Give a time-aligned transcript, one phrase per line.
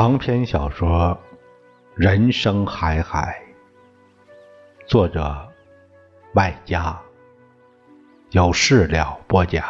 [0.00, 1.14] 长篇小说
[1.94, 3.38] 《人生海海》，
[4.88, 5.46] 作者
[6.32, 6.98] 外家
[8.30, 9.62] 有事了播讲。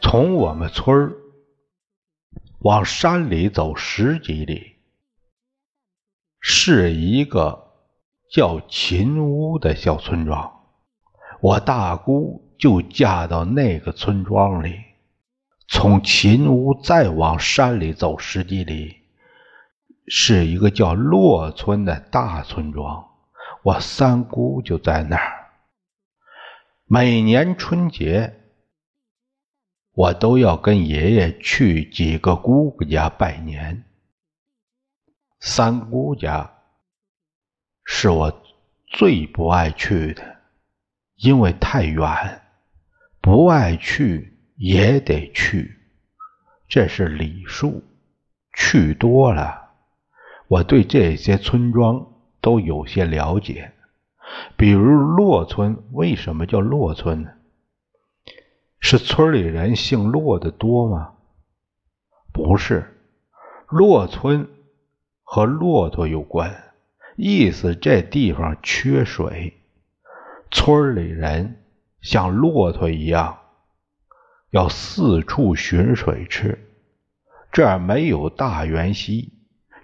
[0.00, 1.19] 从我们村儿。
[2.60, 4.76] 往山里走十几里，
[6.40, 7.72] 是一个
[8.30, 10.60] 叫秦屋的小村庄。
[11.40, 14.78] 我大姑就嫁到那个村庄里。
[15.68, 19.04] 从秦屋再往山里走十几里，
[20.06, 23.08] 是一个叫洛村的大村庄。
[23.62, 25.46] 我三姑就在那儿。
[26.84, 28.36] 每年春节。
[30.00, 33.84] 我都要跟爷爷去几个姑姑家拜年。
[35.40, 36.50] 三姑家
[37.84, 38.42] 是我
[38.86, 40.38] 最不爱去的，
[41.16, 42.40] 因为太远，
[43.20, 45.76] 不爱去也得去，
[46.66, 47.84] 这是礼数。
[48.54, 49.68] 去多了，
[50.48, 52.06] 我对这些村庄
[52.40, 53.70] 都有些了解。
[54.56, 57.30] 比如洛村，为什么叫洛村呢？
[58.90, 61.12] 是村里人姓骆的多吗？
[62.32, 62.92] 不是，
[63.68, 64.48] 骆村
[65.22, 66.72] 和骆驼有关，
[67.14, 69.60] 意思这地方缺水，
[70.50, 71.62] 村里人
[72.00, 73.38] 像骆驼一样，
[74.50, 76.58] 要四处寻水吃。
[77.52, 79.34] 这儿没有大源溪，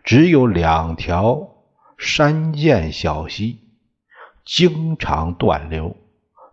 [0.03, 1.49] 只有两条
[1.97, 3.61] 山涧小溪，
[4.45, 5.97] 经常断流，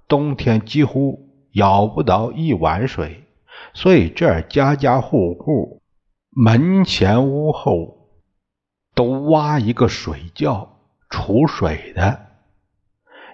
[0.07, 1.32] 冬天几乎。
[1.53, 3.23] 舀不到一碗水，
[3.73, 5.81] 所以这儿家家户户
[6.29, 8.09] 门前屋后
[8.95, 12.27] 都挖一个水窖储水的。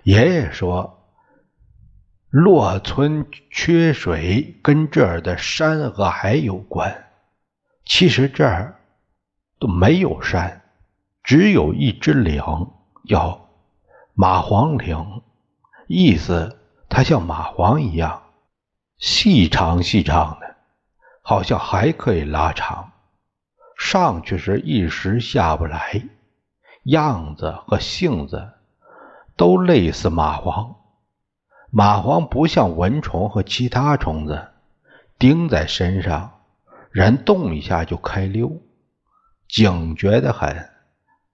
[0.03, 1.07] 爷爷说，
[2.29, 7.05] 洛村缺水跟这儿的山崖有关。
[7.85, 8.81] 其实这儿
[9.59, 10.61] 都没有山，
[11.23, 12.43] 只有一只岭，
[13.07, 13.49] 叫
[14.15, 15.21] 蚂黄岭，
[15.87, 16.58] 意思。
[16.89, 18.23] 它像蚂蟥一样，
[18.97, 20.55] 细长细长的，
[21.21, 22.91] 好像还可以拉长。
[23.77, 26.03] 上去时一时下不来，
[26.83, 28.49] 样子和性子
[29.37, 30.75] 都类似蚂蟥。
[31.71, 34.49] 蚂蟥不像蚊虫和其他虫子，
[35.17, 36.41] 叮在身上，
[36.91, 38.51] 人动一下就开溜，
[39.47, 40.69] 警觉的很。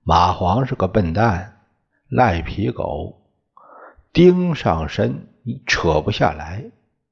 [0.05, 1.61] 蚂蟥是个笨蛋，
[2.09, 3.21] 赖皮狗，
[4.11, 5.29] 叮上身。
[5.47, 6.65] 你扯不下来，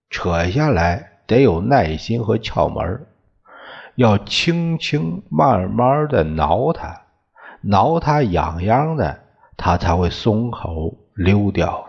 [0.09, 3.05] 扯下来得有耐心和窍门
[3.93, 7.03] 要轻轻慢慢的挠它，
[7.61, 9.19] 挠它痒痒的，
[9.55, 11.87] 它才会松口溜掉。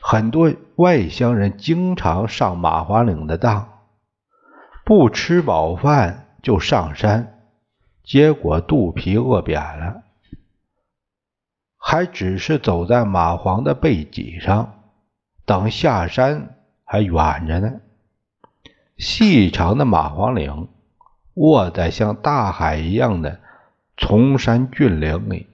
[0.00, 3.80] 很多外乡人经常上马华岭的当，
[4.84, 7.40] 不吃饱饭就上山，
[8.04, 10.02] 结果肚皮饿扁了，
[11.76, 14.78] 还只是走在蚂蟥的背脊上。
[15.44, 17.80] 等下山还远着呢。
[18.98, 20.68] 细长的蚂蟥岭
[21.34, 23.40] 卧在像大海一样的
[23.96, 25.48] 崇山峻岭里，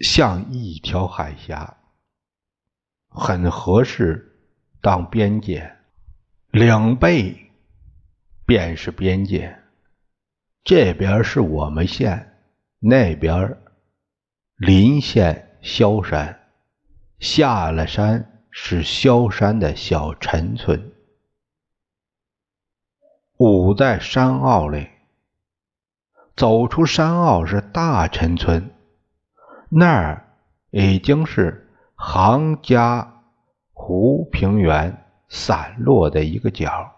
[0.00, 1.76] 像一条海峡，
[3.08, 4.38] 很合适
[4.80, 5.72] 当边界。
[6.50, 7.50] 岭背
[8.46, 9.58] 便是边界，
[10.64, 12.38] 这边是我们县，
[12.78, 13.58] 那边
[14.56, 16.35] 邻县萧山。
[17.18, 20.92] 下了山是萧山的小陈村，
[23.38, 24.90] 五在山坳里。
[26.36, 28.70] 走出山坳是大陈村，
[29.70, 30.28] 那儿
[30.70, 33.22] 已经是杭家
[33.72, 36.92] 湖平原散落的一个角。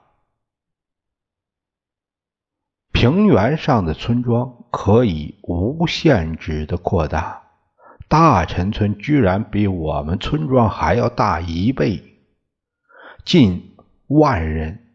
[2.90, 7.47] 平原上的村庄可以无限制的扩大。
[8.08, 12.02] 大陈村居然比我们村庄还要大一倍，
[13.22, 13.76] 近
[14.06, 14.86] 万人，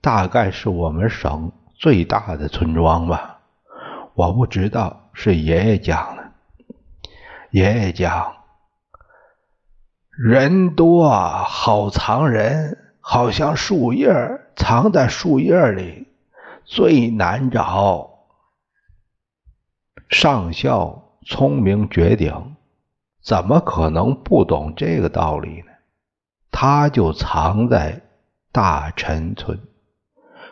[0.00, 3.38] 大概是我们省最大的村庄吧。
[4.14, 6.32] 我不知道，是爷爷讲的。
[7.52, 8.36] 爷爷讲，
[10.10, 14.12] 人多好藏人，好像树叶
[14.56, 16.08] 藏在树叶里，
[16.64, 18.26] 最难找。
[20.10, 21.04] 上校。
[21.30, 22.56] 聪明绝顶，
[23.22, 25.66] 怎么可能不懂这个道理呢？
[26.50, 28.00] 他就藏在
[28.50, 29.60] 大陈村，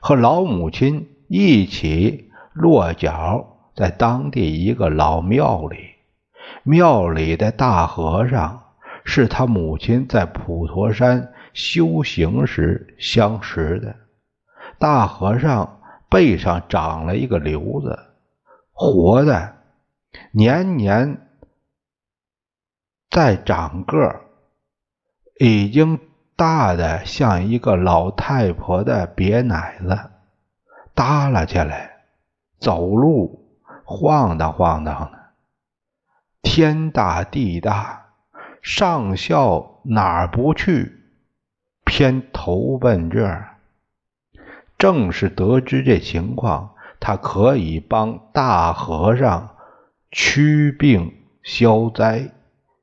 [0.03, 5.79] 和老母亲一起落脚在当地一个老庙里。
[6.63, 8.63] 庙里的大和尚
[9.03, 13.97] 是他母亲在普陀山修行时相识的。
[14.79, 15.81] 大和尚
[16.11, 17.99] 背上长了一个瘤子，
[18.73, 19.56] 活的
[20.33, 21.29] 年年
[23.11, 24.21] 在长个儿，
[25.39, 25.99] 已经
[26.37, 30.11] 大的像一个老太婆的瘪奶子，
[30.95, 32.05] 耷拉下来，
[32.59, 33.49] 走路
[33.85, 35.19] 晃荡晃荡的。
[36.43, 38.07] 天大地大，
[38.63, 41.01] 上校哪儿不去，
[41.85, 43.57] 偏投奔这儿。
[44.79, 49.56] 正是得知这情况，他可以帮大和尚
[50.19, 52.31] 驱病消灾，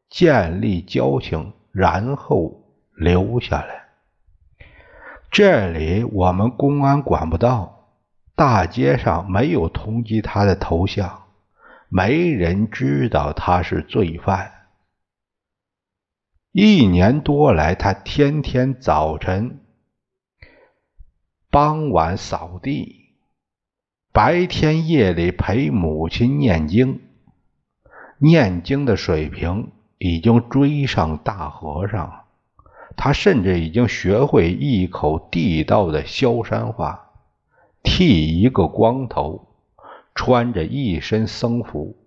[0.08, 2.62] 建立交情，然后
[2.96, 3.86] 留下来。
[5.32, 7.90] 这里我们公安管不到，
[8.36, 11.24] 大街上没有通缉他的头像，
[11.90, 14.52] 没人知道他是罪犯。
[16.52, 19.60] 一年多来，他天天早晨。
[21.50, 23.16] 傍晚扫地，
[24.12, 27.03] 白天夜里陪母亲念经。
[28.24, 32.22] 念经的水平已经追上大和尚，
[32.96, 37.10] 他甚至已经学会一口地道的萧山话，
[37.84, 39.50] 剃一个光头，
[40.16, 41.98] 穿着一身僧服。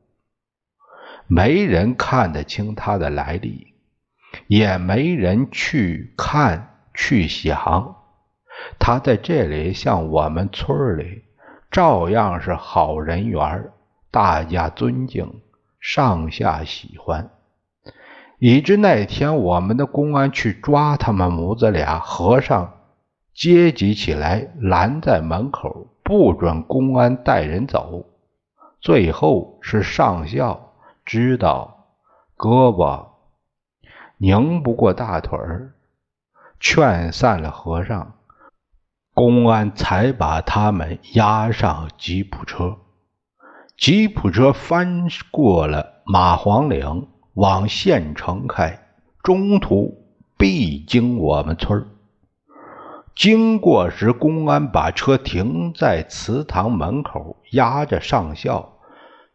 [1.26, 3.74] 没人看得清他的来历，
[4.46, 7.94] 也没人去看去想。
[8.78, 11.24] 他在这里像我们村里，
[11.70, 13.70] 照样是好人缘，
[14.10, 15.42] 大家尊敬，
[15.88, 17.30] 上下喜欢。
[18.40, 22.80] 以致那天我们的公安去抓他们母子俩，和尚
[23.32, 28.04] 接济起来，拦在门口，不准公安带人走。
[28.80, 30.72] 最后是上校
[31.04, 31.86] 知道
[32.36, 33.06] 胳膊
[34.18, 35.74] 拧不过大腿儿，
[36.58, 38.14] 劝散了和尚。
[39.14, 42.76] 公安才把他们押上吉普车，
[43.76, 48.86] 吉普车翻过了马黄岭，往县城开。
[49.22, 50.06] 中途
[50.38, 51.86] 必经我们村
[53.14, 58.78] 经过时，公安把车停在祠堂门口，押着上校，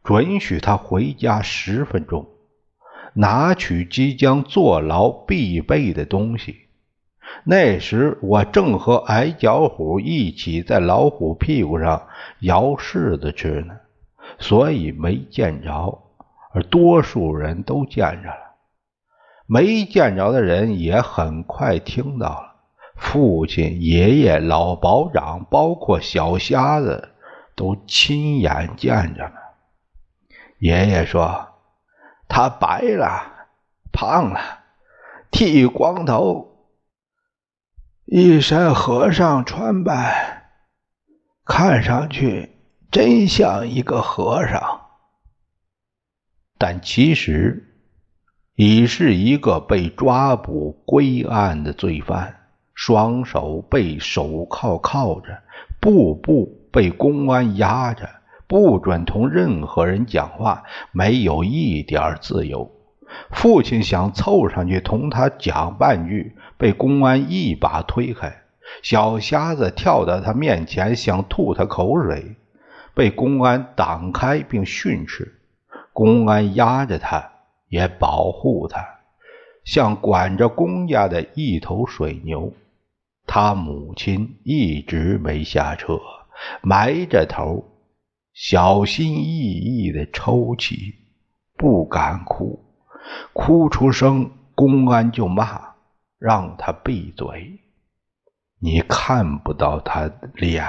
[0.03, 2.25] 准许他回家十分钟，
[3.13, 6.55] 拿取即将坐牢必备的东西。
[7.43, 12.07] 那时我正和矮脚虎一起在老虎屁股上
[12.39, 13.75] 摇柿子吃呢，
[14.39, 16.01] 所以没见着，
[16.53, 18.55] 而多数人都见着了。
[19.45, 22.55] 没见着的人也很快听到了。
[22.95, 27.09] 父亲、爷爷、老保长，包括小瞎子，
[27.55, 29.33] 都亲眼见着了。
[30.59, 31.49] 爷爷说
[32.29, 33.47] ：“他白了，
[33.91, 34.39] 胖了，
[35.31, 36.47] 剃光头。”
[38.05, 40.51] 一身和尚穿扮，
[41.45, 42.50] 看上去
[42.91, 44.81] 真像一个和尚，
[46.57, 47.87] 但其实
[48.55, 52.35] 已是一个被抓捕归案的罪犯，
[52.73, 55.41] 双手被手铐铐着，
[55.79, 58.09] 步步被公安压着，
[58.45, 62.69] 不准同任何人讲话，没有一点自由。
[63.31, 66.35] 父亲想凑上去同他讲半句。
[66.57, 68.43] 被公安一把推开，
[68.83, 72.35] 小瞎子跳到他面前，想吐他口水，
[72.93, 75.39] 被公安挡开并训斥。
[75.93, 77.31] 公安压着他，
[77.67, 78.85] 也保护他，
[79.63, 82.53] 像管着公家的一头水牛。
[83.27, 85.99] 他母亲一直没下车，
[86.61, 87.63] 埋着头，
[88.33, 90.95] 小心翼翼地抽泣，
[91.57, 92.59] 不敢哭，
[93.33, 95.71] 哭出声，公安就骂。
[96.17, 97.59] 让他闭嘴！
[98.59, 100.63] 你看不到他脸，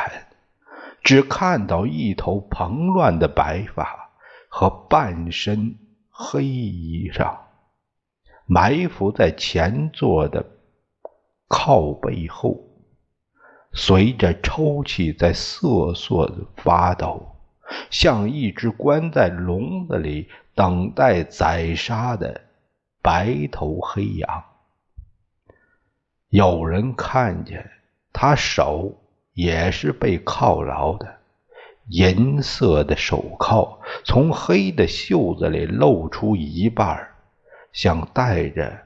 [1.03, 4.11] 只看到一头蓬乱的白发
[4.49, 5.77] 和半身
[6.09, 7.39] 黑衣裳，
[8.47, 10.45] 埋伏在前座的
[11.49, 12.61] 靠背后，
[13.73, 17.37] 随着抽泣在瑟瑟的发抖，
[17.91, 22.43] 像一只关在笼子里等待宰杀的
[23.03, 24.45] 白头黑羊。
[26.29, 27.71] 有人看见
[28.13, 29.02] 他手
[29.35, 31.17] 也是被铐牢的，
[31.89, 37.09] 银色的手铐从黑的袖子里露出一半，
[37.73, 38.81] 像戴着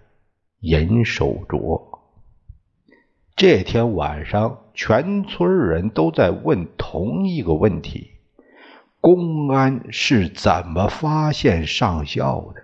[0.60, 1.82] 银手镯。
[3.34, 8.12] 这天晚上全村人都在问同一个问题：
[9.00, 12.62] 公安是怎么发现上校的？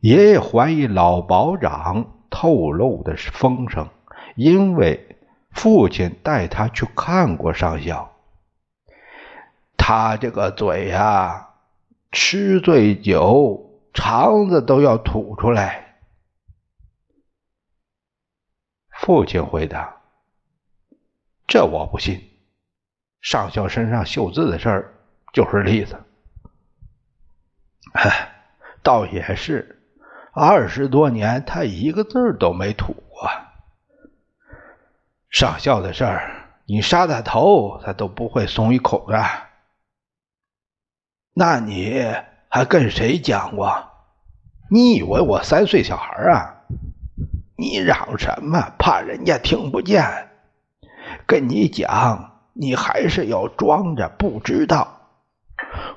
[0.00, 3.88] 爷爷怀疑老保长透露的是风声，
[4.36, 5.07] 因为
[5.50, 8.16] 父亲带他去看过上校。
[9.76, 11.48] 他这个嘴呀，
[12.12, 15.98] 吃醉酒，肠子都要吐出来。
[18.90, 19.96] 父亲回答
[21.48, 22.20] ：“这我不信。
[23.20, 24.94] 上校身上绣字的事儿
[25.32, 25.98] 就是例子。”
[27.94, 28.32] 哎，
[28.82, 29.82] 倒也是。
[30.32, 33.28] 二十多年，他一个字都没吐过。
[35.30, 39.24] 上校的事儿，你杀他头，他都不会松一口的。
[41.34, 42.02] 那你
[42.48, 43.90] 还跟谁讲过？
[44.70, 46.54] 你以为我三岁小孩啊？
[47.56, 48.72] 你嚷什么？
[48.78, 50.28] 怕人家听不见？
[51.26, 55.00] 跟你讲，你还是要装着不知道。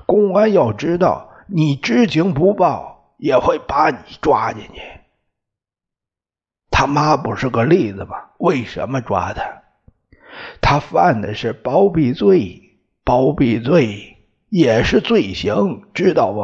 [0.06, 2.90] 公安要知道你知情不报。
[3.22, 4.82] 也会把你抓进去。
[6.82, 8.16] 他妈不是个例子吗？
[8.38, 9.62] 为什么抓他？
[10.60, 12.60] 他犯的是包庇罪，
[13.04, 14.16] 包庇罪
[14.48, 16.42] 也是罪行，知道不？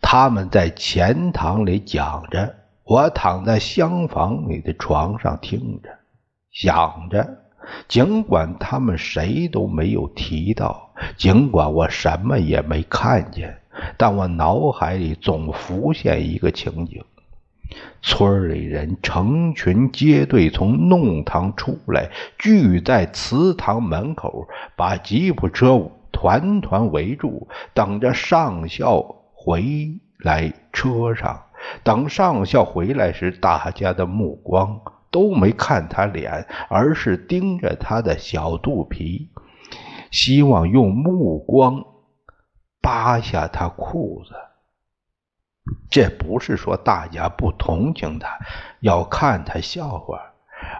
[0.00, 5.90] 他们在前堂里讲着，我躺在厢房里的床上听着，
[6.50, 7.42] 想着。
[7.86, 13.60] 尽管他们谁都没有提到，尽管我什么也没看见。
[13.98, 17.04] 但我脑海里总浮现一个情景：
[18.02, 29.00] 村里人成群结队从弄堂出来，聚在祠堂门口，把吉普车团团围住，等着上校
[29.32, 30.52] 回来。
[30.72, 31.40] 车上
[31.84, 34.80] 等上校回来时，大家的目光
[35.10, 39.30] 都没看他脸，而是盯着他的小肚皮，
[40.10, 41.84] 希望用目光。
[42.82, 44.34] 扒下他裤子，
[45.90, 48.38] 这不是说大家不同情他，
[48.80, 50.20] 要看他笑话，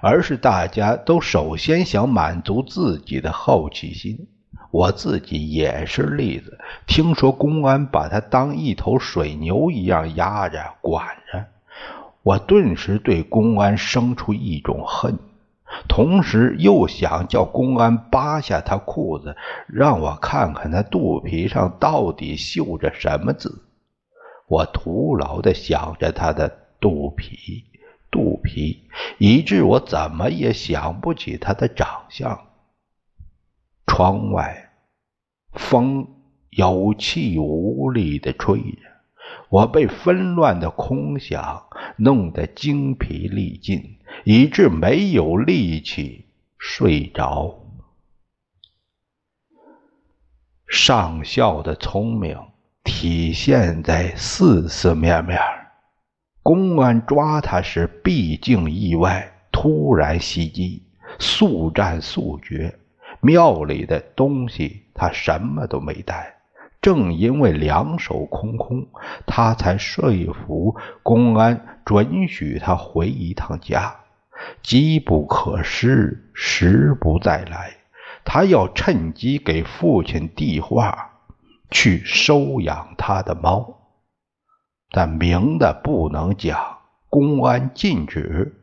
[0.02, 4.26] 而是大家都首先想满足自己的好奇心。
[4.70, 6.58] 我自己也是例子。
[6.86, 11.44] 听说公安把他当一头水牛一样压着管着，
[12.22, 15.16] 我顿时对公安生出一种恨。
[15.88, 19.36] 同时又想叫公安扒下他裤子，
[19.68, 23.62] 让我看看他肚皮上到底绣着什么字。
[24.46, 26.48] 我徒劳的想着他的
[26.80, 27.64] 肚皮，
[28.10, 32.48] 肚皮，以致我怎么也想不起他的长相。
[33.86, 34.72] 窗外，
[35.52, 36.06] 风
[36.50, 38.78] 有气无力的吹着，
[39.48, 43.98] 我被纷乱的空想弄得精疲力尽。
[44.22, 47.58] 以致没有力气睡着。
[50.68, 52.38] 上校的聪明
[52.84, 55.40] 体现在四四面面。
[56.42, 60.82] 公安抓他时，毕竟意外，突然袭击，
[61.18, 62.78] 速战速决。
[63.20, 66.34] 庙里的东西他什么都没带，
[66.82, 68.86] 正因为两手空空，
[69.26, 73.96] 他才说服公安准许他回一趟家。
[74.62, 77.72] 机不可失，时不再来。
[78.26, 81.13] 他要趁机给父亲递话，
[81.74, 83.80] 去收养他的猫。
[84.92, 86.78] 但明的不能讲，
[87.10, 88.54] 公安禁止。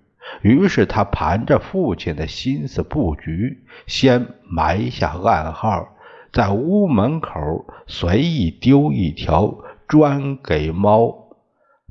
[0.41, 5.89] 于是他盘着父亲的心思布局，先埋下暗号，
[6.31, 9.57] 在屋门口随意丢一条
[9.89, 11.35] 专给猫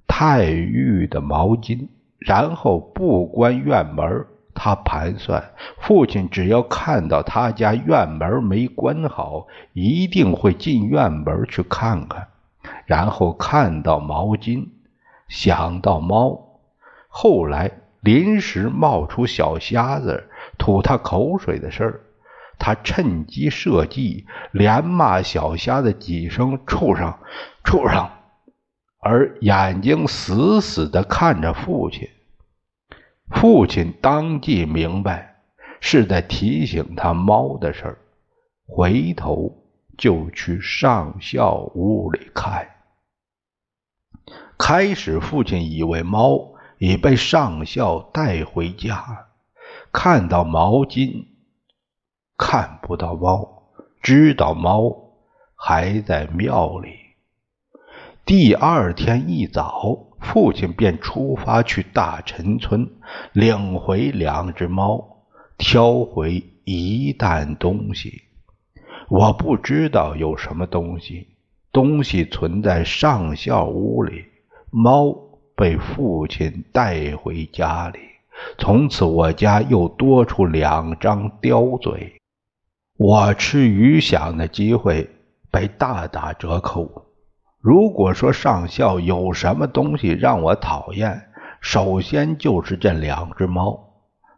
[0.07, 1.89] 泰浴的毛巾。
[2.19, 4.27] 然后不关院门，
[4.63, 5.43] 他盘算，
[5.81, 12.29] 父亲只要看到他家院门没关好，一定会进院门去看看。
[12.85, 14.69] 然后看到毛巾，
[15.29, 16.39] 想到猫，
[17.09, 17.71] 后来
[18.03, 22.01] 临时冒出小瞎子吐他口水的事儿，
[22.59, 27.15] 他趁机设计，连骂小瞎子几声畜生，
[27.65, 28.11] 畜生。
[29.01, 32.11] 而眼睛死死地看着父亲，
[33.31, 35.37] 父亲当即明白
[35.81, 37.99] 是在提醒他猫的事儿，
[38.67, 39.65] 回头
[39.97, 42.69] 就去上校屋里看。
[44.59, 49.29] 开始，父亲以为猫已被上校带回家，
[49.91, 51.27] 看到毛巾，
[52.37, 53.71] 看不到猫，
[54.03, 55.15] 知道猫
[55.55, 56.95] 还在庙里。
[58.27, 62.89] 第二天一早，父亲便出发去大陈村，
[63.33, 65.25] 领回两只猫，
[65.59, 68.23] 挑回一担东西。
[69.09, 71.27] 我不知道有什么东西，
[71.73, 74.27] 东西存在上校屋里，
[74.71, 75.13] 猫
[75.57, 77.99] 被父亲带回家里。
[78.57, 82.15] 从此，我家又多出两张刁嘴，
[82.97, 85.11] 我吃鱼饷的机会
[85.51, 87.10] 被大打折扣。
[87.61, 91.29] 如果说上校有什么东西让我讨厌，
[91.61, 93.91] 首先就是这两只猫，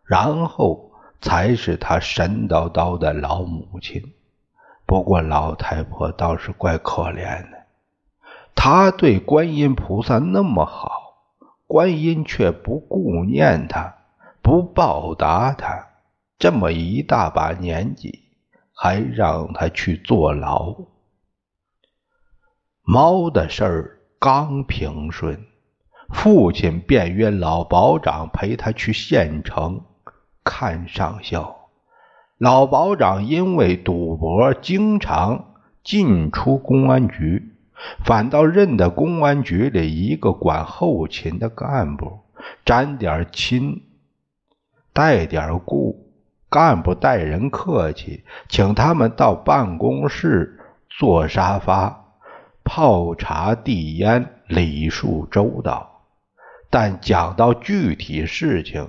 [0.05, 4.03] 然后才是他神叨叨的老母亲。
[4.85, 7.67] 不过老太婆倒是怪可怜的，
[8.57, 10.91] 她对观音菩萨那么好，
[11.69, 13.95] 观音却不顾念她，
[14.43, 15.87] 不报答她，
[16.41, 18.25] 这么一大把年纪，
[18.75, 20.75] 还让她去坐牢。
[22.85, 25.47] 猫的事儿刚平顺，
[26.13, 29.83] 父亲便约老保长陪他去县城
[30.43, 31.69] 看上校。
[32.39, 37.55] 老保长因为赌博，经常进出公安局，
[38.05, 42.19] 反倒认得公安局里一个管后勤的干部，
[42.65, 43.85] 沾点亲，
[44.93, 46.09] 带点故。
[46.51, 50.61] 干部待人客气，请他们到办公室
[50.91, 52.02] 坐沙发。
[52.65, 56.05] 泡茶递烟，礼数周到，
[56.71, 58.89] 但讲到具体事情，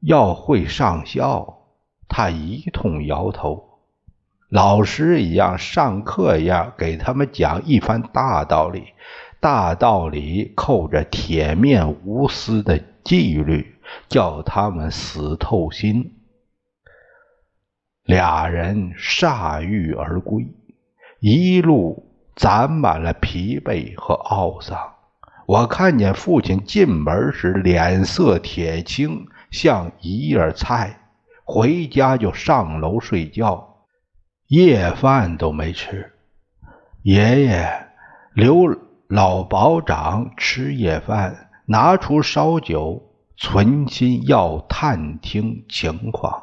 [0.00, 1.58] 要会上校，
[2.08, 3.78] 他一通摇头。
[4.48, 8.86] 老师一样，上课一样，给他们讲一番大道理，
[9.38, 13.76] 大道理扣着铁面无私的纪律，
[14.08, 16.16] 叫他们死透心。
[18.02, 20.48] 俩人铩羽而归，
[21.20, 22.09] 一路。
[22.36, 24.78] 攒满了疲惫和懊丧。
[25.46, 30.96] 我看见父亲进门时脸色铁青，像一叶菜。
[31.44, 33.84] 回家就上楼睡觉，
[34.46, 36.12] 夜饭都没吃。
[37.02, 37.88] 爷爷
[38.34, 38.68] 留
[39.08, 43.02] 老保长吃夜饭，拿出烧酒，
[43.36, 46.40] 存心要探听情况。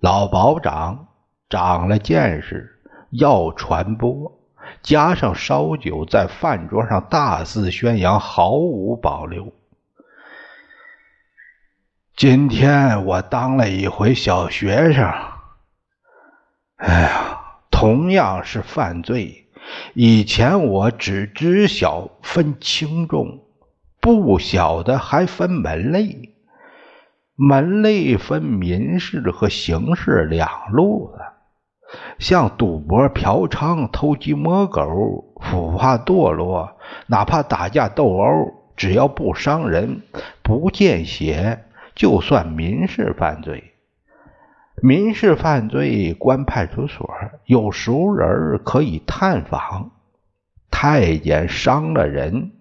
[0.00, 1.08] 老保长
[1.50, 2.80] 长了见识，
[3.10, 4.35] 要传播。
[4.82, 9.52] 加上烧酒，在饭桌上大肆宣扬，毫无保留。
[12.16, 15.12] 今天我当了一回小学生，
[16.76, 19.48] 哎呀，同样是犯罪。
[19.94, 23.44] 以前我只知晓分轻重，
[24.00, 26.32] 不晓得还分门类。
[27.34, 31.22] 门类分民事和刑事两路子。
[32.18, 40.02] 像赌博、嫖娼、偷鸡摸狗、腐化堕落，哪怕打架斗殴，只要不伤人、
[40.42, 43.72] 不见血，就算民事犯罪。
[44.82, 47.08] 民事犯罪关派出所，
[47.46, 49.90] 有熟人可以探访。
[50.70, 52.52] 太监伤了人，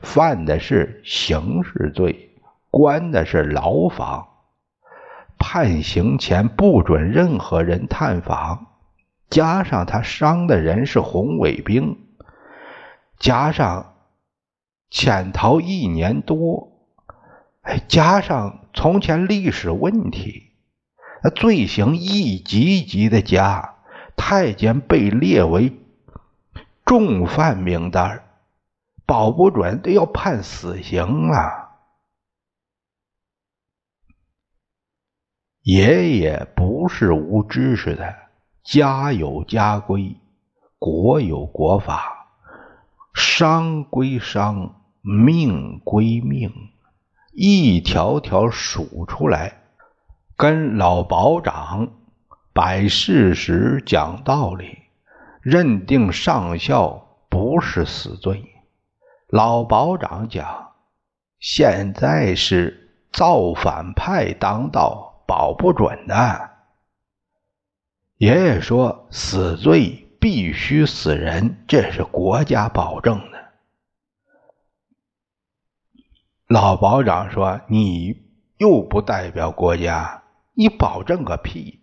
[0.00, 2.30] 犯的是刑事罪，
[2.70, 4.28] 关的是牢房。
[5.36, 8.66] 判刑前不准任何人探访。
[9.30, 11.98] 加上他伤的人是红卫兵，
[13.18, 13.96] 加上
[14.90, 16.72] 潜逃一年多，
[17.62, 20.52] 哎，加上从前历史问题，
[21.34, 23.76] 罪行一级一级的加，
[24.16, 25.72] 太监被列为
[26.84, 28.22] 重犯名单，
[29.06, 31.70] 保不准都要判死刑啊！
[35.62, 38.23] 爷爷不是无知识的。
[38.64, 40.16] 家有家规，
[40.78, 42.28] 国有国法，
[43.12, 46.50] 商归商，命归命，
[47.34, 49.60] 一条条数出来，
[50.34, 51.88] 跟老保长
[52.54, 54.78] 摆事实、讲道理，
[55.42, 58.42] 认定上校不是死罪。
[59.28, 60.72] 老保长讲，
[61.38, 66.53] 现在是造反派当道，保不准的。
[68.24, 73.52] 爷爷说：“死罪必须死人，这是国家保证的。”
[76.48, 78.22] 老保长说：“你
[78.56, 80.22] 又不代表国家，
[80.54, 81.82] 你保证个屁！”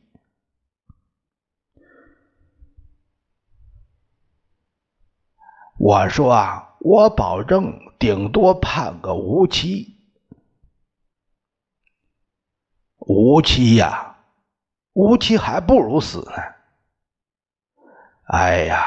[5.78, 9.96] 我说：“啊，我保证，顶多判个无期，
[12.98, 14.08] 无期呀。”
[14.94, 16.34] 无期还不如死呢。
[18.26, 18.86] 哎呀，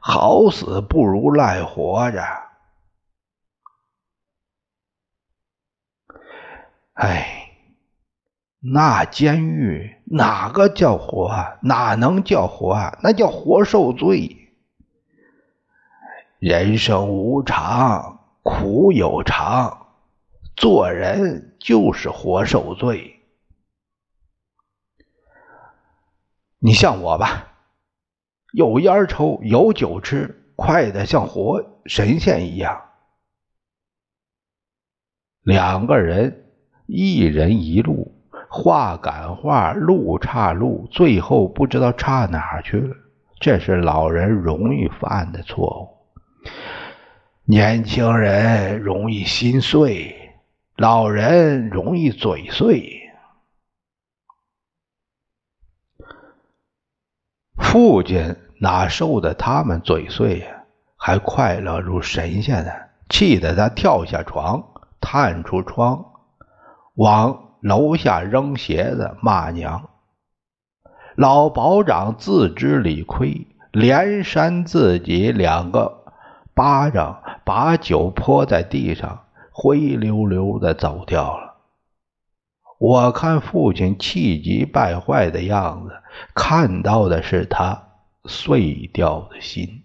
[0.00, 2.22] 好死不如赖活着。
[6.94, 7.50] 哎，
[8.60, 11.58] 那监狱哪个叫活？
[11.60, 12.96] 哪能叫活？
[13.02, 14.52] 那叫活受罪。
[16.38, 19.88] 人生无常，苦有常，
[20.56, 23.13] 做人就是活受罪。
[26.66, 27.46] 你像我吧，
[28.54, 32.80] 有烟抽，有酒吃，快的像活神仙一样。
[35.42, 36.46] 两个人，
[36.86, 38.14] 一人一路，
[38.48, 42.96] 话赶话，路岔路，最后不知道岔哪去了。
[43.40, 46.48] 这是老人容易犯的错误。
[47.44, 50.16] 年轻人容易心碎，
[50.78, 53.03] 老人容易嘴碎。
[57.58, 60.46] 父亲哪受得他们嘴碎呀？
[60.96, 62.70] 还快乐如神仙呢！
[63.10, 64.64] 气得他跳下床，
[65.00, 66.04] 探出窗，
[66.94, 69.90] 往楼下扔鞋子，骂娘。
[71.14, 76.04] 老保长自知理亏，连扇自己两个。
[76.54, 81.43] 巴掌把酒泼在地上，灰溜溜的走掉了。
[82.78, 85.94] 我看父亲气急败坏的样子，
[86.34, 87.88] 看到的是他
[88.24, 89.82] 碎掉的心。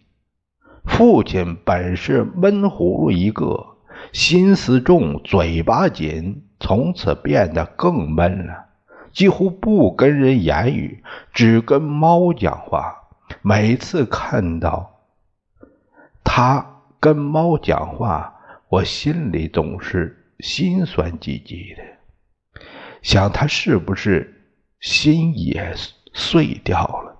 [0.85, 3.77] 父亲本是闷葫芦一个，
[4.11, 8.65] 心思重，嘴巴紧，从此变得更闷了，
[9.11, 12.95] 几乎不跟人言语，只跟猫讲话。
[13.41, 14.95] 每次看到。
[16.23, 18.33] 他跟猫讲话，
[18.69, 21.83] 我心里总是心酸唧唧的，
[23.01, 24.43] 想他是不是
[24.79, 25.73] 心也
[26.13, 27.15] 碎掉了。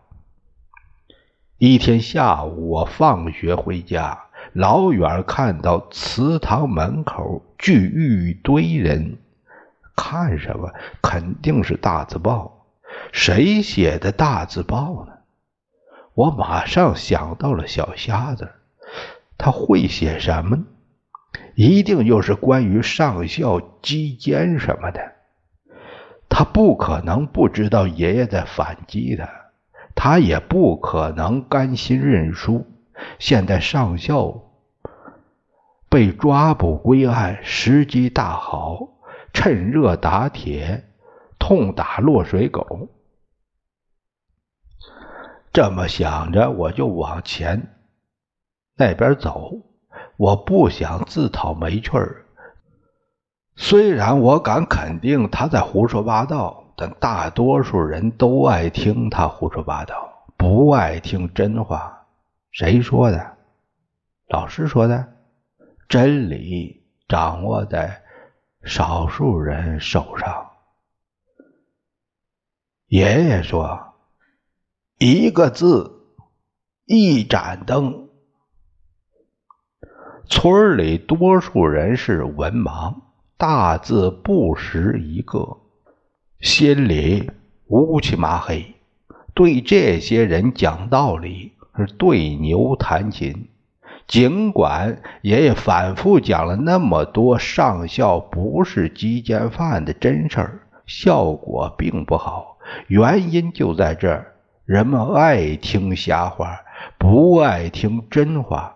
[1.58, 4.18] 一天下午，我放学回家，
[4.54, 9.18] 老远看到祠堂门口聚一堆人，
[9.96, 10.72] 看什么？
[11.02, 12.66] 肯定是大字报。
[13.12, 15.14] 谁写的大字报呢？
[16.14, 18.50] 我马上想到了小瞎子。
[19.38, 20.66] 他会写什么？
[21.56, 25.19] 一定又是关于上校击奸什么的。
[26.40, 29.30] 他不可能不知道爷爷在反击他，
[29.94, 32.66] 他也不可能甘心认输。
[33.20, 34.42] 现在上校
[35.90, 38.88] 被抓捕归案，时机大好，
[39.34, 40.86] 趁热打铁，
[41.38, 42.88] 痛打落水狗。
[45.52, 47.68] 这么想着，我就往前。
[48.78, 49.52] 那边走，
[50.16, 52.24] 我不想自讨没趣儿。
[53.62, 62.08] 虽然我敢肯定他在胡说八道，但大多数人都爱听他胡说八道，不爱听真话。
[62.52, 63.38] 谁说的？
[64.30, 65.14] 老师说的。
[65.90, 68.02] 真理掌握在
[68.64, 70.52] 少数人手上。
[72.88, 73.96] 爷爷说
[75.00, 76.06] ：“一个字，
[76.86, 78.08] 一盏灯。”
[80.30, 83.02] 村里多数人是文盲，
[83.40, 85.60] 大字不识一个，
[86.42, 87.32] 心里
[87.68, 88.76] 乌漆麻黑。
[89.34, 93.48] 对这些人讲道理是对牛弹琴。
[94.08, 102.58] 尽管爷爷反复讲了那么多上校不是鸡奸犯的真事儿，效果并不好。
[102.88, 104.34] 原因就在这儿：
[104.66, 106.60] 人们爱听瞎话，
[106.98, 108.76] 不爱听真话。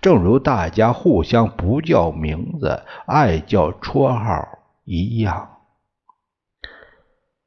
[0.00, 5.50] 正如大家互相不叫名字，爱叫绰号一样。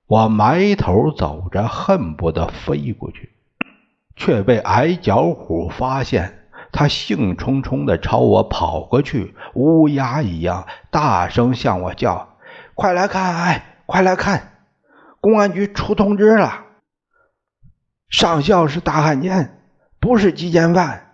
[0.07, 3.31] 我埋头走着，恨不得飞过去，
[4.15, 6.33] 却被矮脚虎发现。
[6.71, 12.35] 他兴冲冲地朝我跑过去，乌鸦一样大声向我叫
[12.75, 13.35] ：“快来看！
[13.35, 14.51] 哎，快来看！
[15.21, 16.65] 公安局出通知了，
[18.09, 19.59] 上校是大汉奸，
[19.99, 21.05] 不是鸡奸犯。”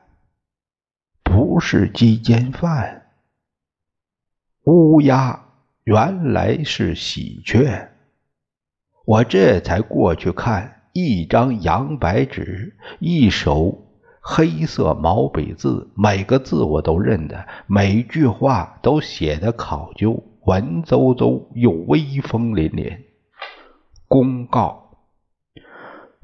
[1.54, 3.04] 不是鸡奸犯，
[4.64, 5.40] 乌鸦
[5.84, 7.90] 原来是喜鹊。
[9.06, 13.86] 我这才过去看，一张洋白纸，一手
[14.20, 22.98] 黑色毛笔字，每个字我都认得，每句话都写得考究，文绉绉又威风凛凛。
[24.08, 24.98] 公告：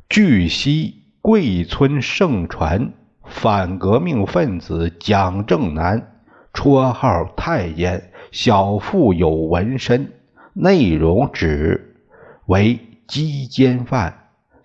[0.10, 2.94] 据悉，贵村盛传。
[3.30, 6.20] 反革命分子蒋正南，
[6.52, 10.12] 绰号太监，小腹有纹身，
[10.54, 11.96] 内容指
[12.48, 14.14] 为鸡奸犯，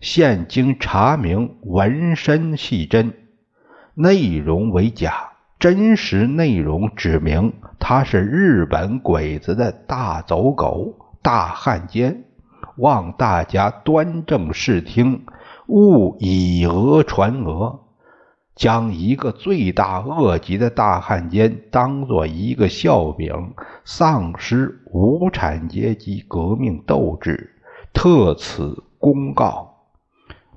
[0.01, 3.13] 现经查明纹身系真，
[3.95, 5.31] 内容为假。
[5.61, 12.25] 真实内容指明他是日本鬼子的大走狗、大汉奸，
[12.77, 15.25] 望大家端正视听，
[15.69, 17.84] 勿以讹传讹。
[18.55, 23.53] 将一个罪大恶极的大汉奸当做一个笑柄，
[23.85, 27.51] 丧失无产阶级革命斗志，
[27.93, 29.75] 特此公告：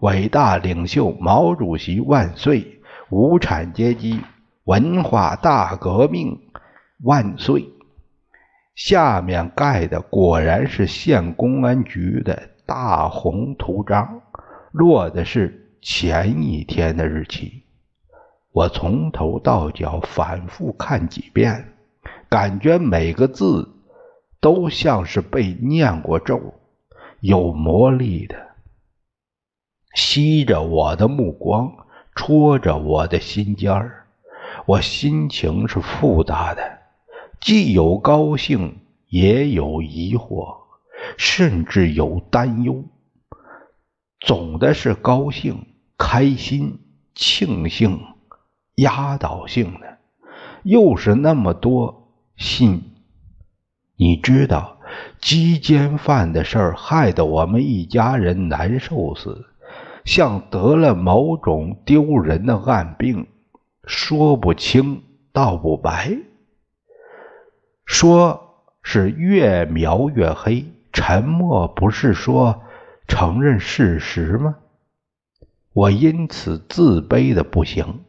[0.02, 2.80] 伟大领袖毛主席万岁！
[3.10, 4.20] 无产阶级
[4.66, 6.40] 文化大革命
[7.04, 7.68] 万岁！
[8.76, 14.22] 下面盖的果然是县公安局的大红图章，
[14.72, 17.64] 落的是前一天的日期。
[18.58, 21.76] 我从头到脚反复看几遍，
[22.28, 23.70] 感觉每个字
[24.42, 26.56] 都像是被念过咒，
[27.20, 28.36] 有魔力的，
[29.94, 31.72] 吸着我的目光，
[32.16, 34.08] 戳着我的心尖儿。
[34.66, 36.80] 我心情是复杂的，
[37.40, 40.58] 既有高兴，也有疑惑，
[41.16, 42.84] 甚至有担忧。
[44.20, 45.64] 总的是高兴、
[45.96, 46.80] 开心、
[47.14, 48.17] 庆幸。
[48.78, 49.98] 压倒性的，
[50.64, 52.94] 又是那么多信。
[53.96, 54.78] 你知道，
[55.20, 59.48] 鸡奸犯的事儿害得我们一家人难受死，
[60.06, 63.26] 像得了某种丢人的暗病，
[63.84, 65.02] 说不清
[65.34, 66.16] 道不白。
[67.86, 72.62] 说是越描越黑，沉默不是说
[73.08, 74.58] 承认事实吗？
[75.74, 78.02] 我因此自卑的不行。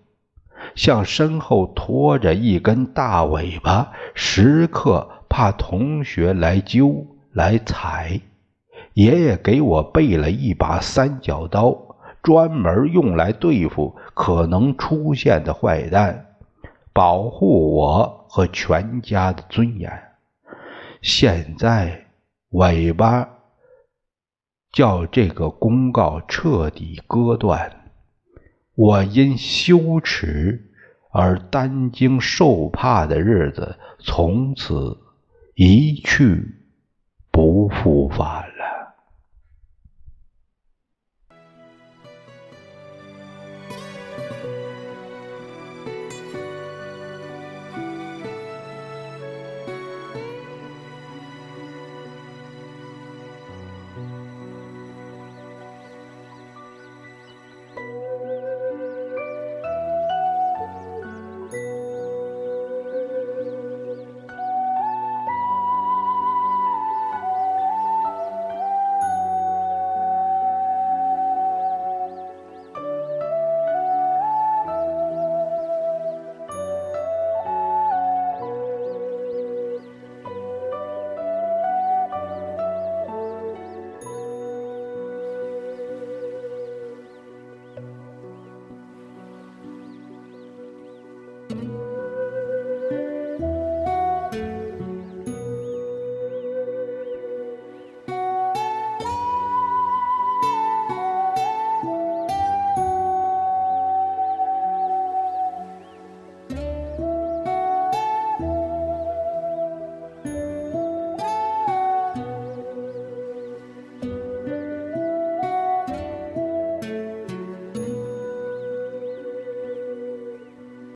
[0.74, 8.20] 像身后拖着一根大尾巴，时刻怕同学来揪来踩。
[8.94, 11.76] 爷爷给我备了一把三角刀，
[12.22, 16.26] 专门用来对付可能出现的坏蛋，
[16.92, 19.90] 保护我和全家的尊严。
[21.00, 22.06] 现在
[22.50, 23.28] 尾巴
[24.72, 27.77] 叫这个公告彻底割断，
[28.78, 30.68] 我因羞耻。
[31.10, 34.98] 而担惊受怕的日子从此
[35.54, 36.54] 一去
[37.30, 38.47] 不复返